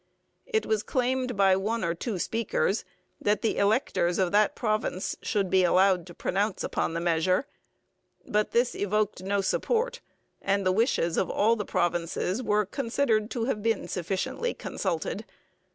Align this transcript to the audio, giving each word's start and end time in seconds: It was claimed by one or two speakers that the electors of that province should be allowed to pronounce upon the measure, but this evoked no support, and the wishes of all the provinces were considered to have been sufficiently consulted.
It 0.47 0.65
was 0.65 0.81
claimed 0.81 1.37
by 1.37 1.55
one 1.55 1.83
or 1.83 1.93
two 1.93 2.17
speakers 2.17 2.83
that 3.21 3.43
the 3.43 3.57
electors 3.59 4.17
of 4.17 4.31
that 4.31 4.55
province 4.55 5.15
should 5.21 5.47
be 5.51 5.63
allowed 5.63 6.07
to 6.07 6.15
pronounce 6.15 6.63
upon 6.63 6.95
the 6.95 6.99
measure, 6.99 7.45
but 8.25 8.49
this 8.49 8.73
evoked 8.73 9.21
no 9.21 9.41
support, 9.41 10.01
and 10.41 10.65
the 10.65 10.71
wishes 10.71 11.17
of 11.17 11.29
all 11.29 11.55
the 11.55 11.65
provinces 11.65 12.41
were 12.41 12.65
considered 12.65 13.29
to 13.29 13.45
have 13.45 13.61
been 13.61 13.87
sufficiently 13.87 14.55
consulted. 14.55 15.23